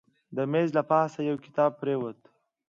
د 0.35 0.37
میز 0.51 0.69
له 0.77 0.83
پاسه 0.89 1.19
یو 1.29 1.37
کتاب 1.45 1.71
پرېوت. 1.81 2.19